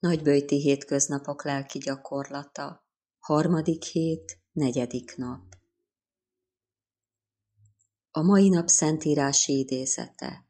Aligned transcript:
Nagybőjti 0.00 0.60
hétköznapok 0.60 1.44
lelki 1.44 1.78
gyakorlata. 1.78 2.86
Harmadik 3.18 3.82
hét, 3.82 4.40
negyedik 4.52 5.16
nap. 5.16 5.54
A 8.10 8.22
mai 8.22 8.48
nap 8.48 8.68
szentírási 8.68 9.58
idézete. 9.58 10.48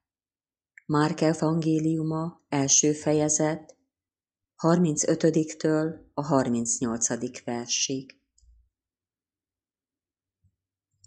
Márk 0.87 1.21
evangéliuma, 1.21 2.43
első 2.49 2.93
fejezet, 2.93 3.77
35-től 4.57 5.95
a 6.15 6.27
38. 6.27 7.45
versig. 7.45 8.21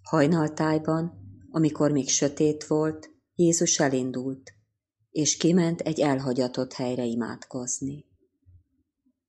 Hajnaltájban, 0.03 1.14
amikor 1.49 1.91
még 1.91 2.09
sötét 2.09 2.67
volt, 2.67 3.09
Jézus 3.36 3.80
elindult, 3.80 4.53
és 5.09 5.38
kiment 5.38 5.81
egy 5.81 5.99
elhagyatott 5.99 6.73
helyre 6.73 7.03
imádkozni. 7.03 8.11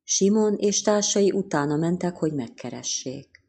Simon 0.05 0.57
és 0.57 0.83
társai 0.83 1.33
utána 1.33 1.77
mentek, 1.77 2.17
hogy 2.17 2.33
megkeressék. 2.33 3.45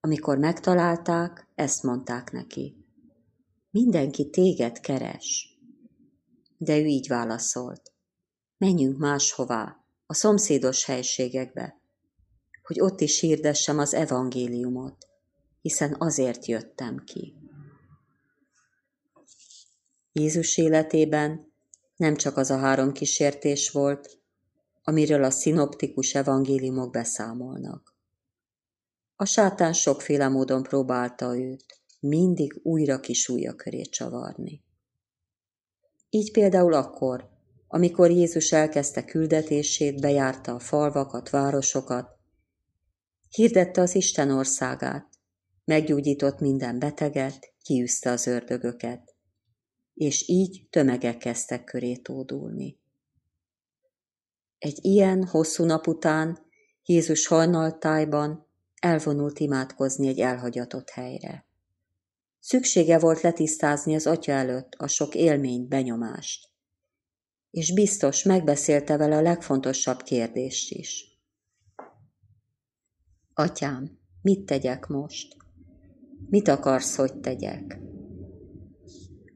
Amikor 0.00 0.38
megtalálták, 0.38 1.48
ezt 1.54 1.82
mondták 1.82 2.32
neki. 2.32 2.76
Mindenki 3.70 4.30
téged 4.30 4.80
keres. 4.80 5.58
De 6.56 6.78
ő 6.78 6.84
így 6.84 7.08
válaszolt. 7.08 7.92
Menjünk 8.58 8.98
máshová, 8.98 9.84
a 10.06 10.14
szomszédos 10.14 10.84
helységekbe, 10.84 11.80
hogy 12.62 12.80
ott 12.80 13.00
is 13.00 13.20
hirdessem 13.20 13.78
az 13.78 13.94
evangéliumot, 13.94 15.06
hiszen 15.60 15.96
azért 15.98 16.46
jöttem 16.46 17.04
ki. 17.04 17.34
Jézus 20.12 20.56
életében 20.56 21.52
nem 21.96 22.16
csak 22.16 22.36
az 22.36 22.50
a 22.50 22.58
három 22.58 22.92
kísértés 22.92 23.70
volt, 23.70 24.21
amiről 24.82 25.24
a 25.24 25.30
szinoptikus 25.30 26.14
evangéliumok 26.14 26.90
beszámolnak. 26.90 27.96
A 29.16 29.24
sátán 29.24 29.72
sokféle 29.72 30.28
módon 30.28 30.62
próbálta 30.62 31.38
őt, 31.38 31.64
mindig 32.00 32.60
újra 32.62 33.00
kisúlya 33.00 33.54
köré 33.54 33.82
csavarni. 33.82 34.64
Így 36.08 36.32
például 36.32 36.72
akkor, 36.72 37.30
amikor 37.66 38.10
Jézus 38.10 38.52
elkezdte 38.52 39.04
küldetését, 39.04 40.00
bejárta 40.00 40.54
a 40.54 40.58
falvakat, 40.58 41.30
városokat, 41.30 42.18
hirdette 43.28 43.80
az 43.80 43.94
Isten 43.94 44.30
országát, 44.30 45.08
meggyógyított 45.64 46.38
minden 46.38 46.78
beteget, 46.78 47.54
kiűzte 47.62 48.10
az 48.10 48.26
ördögöket, 48.26 49.14
és 49.94 50.28
így 50.28 50.66
tömegek 50.70 51.18
kezdtek 51.18 51.64
köré 51.64 51.96
tódulni. 51.96 52.81
Egy 54.62 54.78
ilyen 54.84 55.24
hosszú 55.26 55.64
nap 55.64 55.86
után 55.86 56.38
Jézus 56.84 57.26
hajnaltájban 57.26 58.46
elvonult 58.80 59.38
imádkozni 59.38 60.08
egy 60.08 60.18
elhagyatott 60.18 60.90
helyre. 60.90 61.46
Szüksége 62.40 62.98
volt 62.98 63.20
letisztázni 63.20 63.94
az 63.94 64.06
atya 64.06 64.32
előtt 64.32 64.72
a 64.74 64.86
sok 64.86 65.14
élményt, 65.14 65.68
benyomást. 65.68 66.48
És 67.50 67.74
biztos 67.74 68.22
megbeszélte 68.22 68.96
vele 68.96 69.16
a 69.16 69.22
legfontosabb 69.22 70.02
kérdést 70.02 70.72
is. 70.72 71.20
Atyám, 73.34 73.98
mit 74.20 74.46
tegyek 74.46 74.86
most? 74.86 75.36
Mit 76.28 76.48
akarsz, 76.48 76.96
hogy 76.96 77.20
tegyek? 77.20 77.78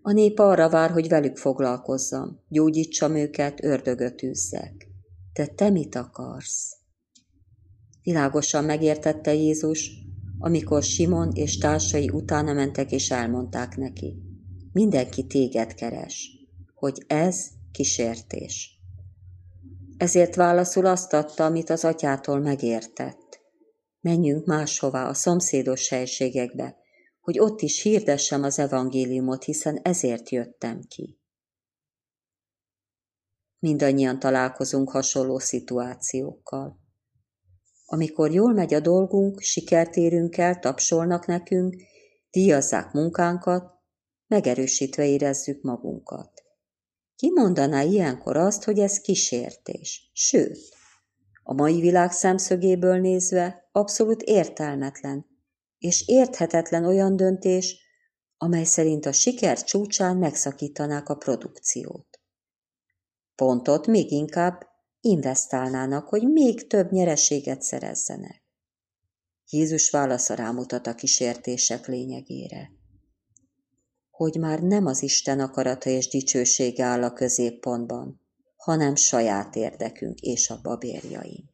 A 0.03 0.13
nép 0.13 0.39
arra 0.39 0.69
vár, 0.69 0.91
hogy 0.91 1.09
velük 1.09 1.37
foglalkozzam, 1.37 2.45
gyógyítsam 2.49 3.15
őket, 3.15 3.65
ördögöt 3.65 4.23
űzzek. 4.23 4.86
De 5.37 5.47
te 5.47 5.71
mit 5.71 5.95
akarsz? 5.95 6.77
Világosan 8.03 8.65
megértette 8.65 9.35
Jézus, 9.35 9.91
amikor 10.39 10.83
Simon 10.83 11.33
és 11.33 11.59
társai 11.59 12.09
utána 12.09 12.53
mentek 12.53 12.93
és 12.93 13.11
elmondták 13.11 13.77
neki. 13.77 14.17
Mindenki 14.73 15.27
téged 15.27 15.75
keres, 15.75 16.31
hogy 16.75 17.05
ez 17.07 17.47
kísértés. 17.73 18.81
Ezért 19.97 20.35
válaszul 20.35 20.87
azt 20.87 21.13
adta, 21.13 21.45
amit 21.45 21.71
az 21.71 21.85
atyától 21.85 22.41
megértett. 22.41 23.41
Menjünk 24.01 24.47
máshová, 24.47 25.09
a 25.09 25.15
szomszédos 25.15 25.89
helységekbe, 25.89 26.77
hogy 27.21 27.39
ott 27.39 27.61
is 27.61 27.83
hirdessem 27.83 28.43
az 28.43 28.59
evangéliumot, 28.59 29.45
hiszen 29.45 29.81
ezért 29.83 30.29
jöttem 30.31 30.81
ki. 30.89 31.19
Mindannyian 33.67 34.19
találkozunk 34.19 34.91
hasonló 34.91 35.39
szituációkkal. 35.39 36.81
Amikor 37.87 38.33
jól 38.33 38.53
megy 38.53 38.75
a 38.75 38.81
dolgunk, 38.81 39.41
sikert 39.41 39.97
érünk 39.97 40.37
el, 40.37 40.59
tapsolnak 40.59 41.27
nekünk, 41.27 41.77
díjazzák 42.31 42.93
munkánkat, 42.93 43.73
megerősítve 44.27 45.07
érezzük 45.07 45.63
magunkat. 45.63 46.31
Ki 47.17 47.31
mondaná 47.35 47.83
ilyenkor 47.83 48.37
azt, 48.37 48.65
hogy 48.65 48.79
ez 48.79 49.01
kísértés? 49.01 50.11
Sőt, 50.13 50.59
a 51.43 51.53
mai 51.53 51.81
világ 51.81 52.13
szemszögéből 52.13 53.01
nézve 53.01 53.69
abszolút 53.73 54.23
értelmetlen 54.23 55.27
és 55.79 56.09
érthetetlen 56.09 56.85
olyan 56.85 57.17
döntés, 57.17 57.77
amely 58.37 58.65
szerint 58.65 59.07
a 59.07 59.13
siker 59.13 59.63
csúcsán 59.63 60.17
megszakítanák 60.17 61.09
a 61.09 61.15
produkciót. 61.15 62.16
Pontot 63.37 63.87
még 63.87 64.11
inkább 64.11 64.67
investálnának, 65.01 66.09
hogy 66.09 66.23
még 66.23 66.67
több 66.67 66.91
nyereséget 66.91 67.63
szerezzenek. 67.63 68.43
Jézus 69.51 69.91
válasza 69.91 70.35
rámutat 70.35 70.87
a 70.87 70.95
kísértések 70.95 71.87
lényegére. 71.87 72.71
Hogy 74.11 74.37
már 74.39 74.63
nem 74.63 74.87
az 74.87 75.03
Isten 75.03 75.41
akarata 75.41 75.91
és 75.91 76.09
dicsősége 76.09 76.85
áll 76.85 77.03
a 77.03 77.13
középpontban, 77.13 78.21
hanem 78.57 78.95
saját 78.95 79.57
érdekünk 79.57 80.21
és 80.21 80.51
a 80.51 80.61
babérjaink. 80.63 81.51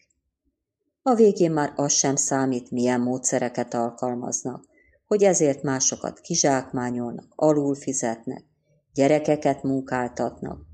A 1.02 1.14
végén 1.14 1.50
már 1.50 1.72
az 1.76 1.92
sem 1.92 2.16
számít, 2.16 2.70
milyen 2.70 3.00
módszereket 3.00 3.74
alkalmaznak, 3.74 4.64
hogy 5.06 5.22
ezért 5.22 5.62
másokat 5.62 6.20
kizsákmányolnak, 6.20 7.32
alul 7.34 7.74
fizetnek, 7.74 8.44
gyerekeket 8.92 9.62
munkáltatnak, 9.62 10.71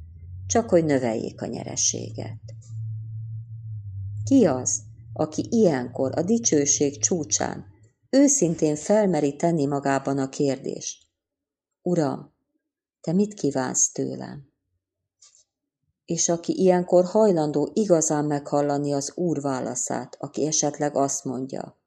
csak 0.49 0.69
hogy 0.69 0.85
növeljék 0.85 1.43
a 1.43 1.47
nyerességet. 1.47 2.41
Ki 4.25 4.47
az, 4.47 4.83
aki 5.12 5.47
ilyenkor 5.50 6.19
a 6.19 6.23
dicsőség 6.23 6.99
csúcsán 6.99 7.65
őszintén 8.11 8.77
felmeri 8.77 9.37
tenni 9.37 9.67
magában 9.67 10.19
a 10.19 10.29
kérdést? 10.29 11.06
Uram, 11.83 12.35
te 13.00 13.12
mit 13.12 13.35
kívánsz 13.35 13.93
tőlem? 13.93 14.53
És 16.05 16.29
aki 16.29 16.53
ilyenkor 16.53 17.05
hajlandó 17.05 17.71
igazán 17.75 18.25
meghallani 18.25 18.93
az 18.93 19.12
Úr 19.17 19.41
válaszát, 19.41 20.17
aki 20.19 20.47
esetleg 20.47 20.97
azt 20.97 21.25
mondja, 21.25 21.81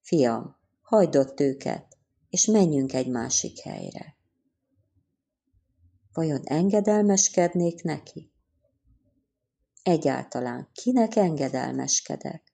Fiam, 0.00 0.56
hagyd 0.82 1.16
ott 1.16 1.40
őket, 1.40 1.96
és 2.28 2.46
menjünk 2.46 2.92
egy 2.92 3.08
másik 3.08 3.58
helyre. 3.58 4.16
Vajon 6.12 6.40
engedelmeskednék 6.44 7.82
neki? 7.82 8.32
Egyáltalán 9.82 10.68
kinek 10.72 11.16
engedelmeskedek? 11.16 12.52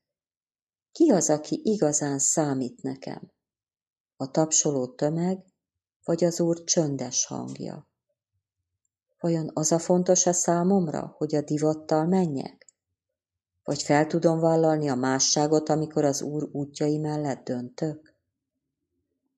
Ki 0.92 1.10
az, 1.10 1.30
aki 1.30 1.60
igazán 1.64 2.18
számít 2.18 2.82
nekem? 2.82 3.30
A 4.16 4.30
tapsoló 4.30 4.86
tömeg, 4.86 5.44
vagy 6.04 6.24
az 6.24 6.40
úr 6.40 6.64
csöndes 6.64 7.26
hangja? 7.26 7.88
Vajon 9.20 9.50
az 9.54 9.72
a 9.72 9.78
fontos 9.78 10.26
a 10.26 10.32
számomra, 10.32 11.14
hogy 11.16 11.34
a 11.34 11.42
divattal 11.42 12.06
menjek? 12.06 12.66
Vagy 13.64 13.82
fel 13.82 14.06
tudom 14.06 14.40
vállalni 14.40 14.88
a 14.88 14.94
másságot, 14.94 15.68
amikor 15.68 16.04
az 16.04 16.22
Úr 16.22 16.48
útjai 16.52 16.98
mellett 16.98 17.44
döntök? 17.44 18.14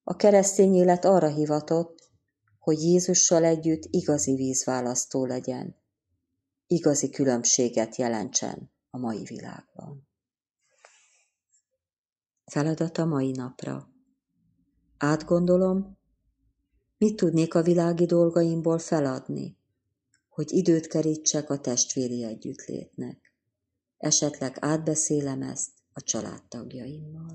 A 0.05 0.17
keresztény 0.17 0.75
élet 0.75 1.05
arra 1.05 1.28
hivatott, 1.28 2.00
hogy 2.60 2.82
Jézussal 2.82 3.44
együtt 3.44 3.84
igazi 3.90 4.34
vízválasztó 4.34 5.24
legyen, 5.24 5.76
igazi 6.66 7.10
különbséget 7.10 7.96
jelentsen 7.96 8.70
a 8.90 8.98
mai 8.98 9.24
világban. 9.24 10.08
Feladat 12.44 12.98
a 12.98 13.04
mai 13.04 13.30
napra. 13.30 13.88
Átgondolom, 14.98 15.98
mit 16.98 17.16
tudnék 17.16 17.54
a 17.54 17.62
világi 17.62 18.06
dolgaimból 18.06 18.78
feladni, 18.78 19.58
hogy 20.28 20.52
időt 20.52 20.86
kerítsek 20.86 21.50
a 21.50 21.60
testvéri 21.60 22.24
együttlétnek. 22.24 23.34
Esetleg 23.98 24.56
átbeszélem 24.60 25.42
ezt 25.42 25.70
a 25.92 26.00
családtagjaimmal. 26.00 27.32